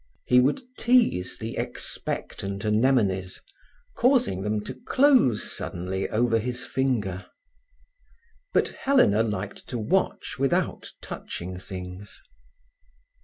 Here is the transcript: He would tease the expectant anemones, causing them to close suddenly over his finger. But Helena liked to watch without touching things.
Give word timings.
He 0.25 0.39
would 0.39 0.61
tease 0.79 1.37
the 1.37 1.57
expectant 1.57 2.65
anemones, 2.65 3.39
causing 3.95 4.41
them 4.41 4.61
to 4.63 4.73
close 4.73 5.51
suddenly 5.55 6.09
over 6.09 6.39
his 6.39 6.65
finger. 6.65 7.27
But 8.51 8.69
Helena 8.69 9.21
liked 9.21 9.67
to 9.69 9.77
watch 9.77 10.39
without 10.39 10.89
touching 11.03 11.59
things. 11.59 12.19